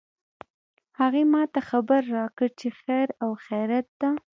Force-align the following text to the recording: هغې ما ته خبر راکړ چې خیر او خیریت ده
هغې 0.99 1.23
ما 1.33 1.43
ته 1.53 1.59
خبر 1.69 2.01
راکړ 2.17 2.49
چې 2.59 2.67
خیر 2.81 3.07
او 3.23 3.29
خیریت 3.45 3.87
ده 4.01 4.09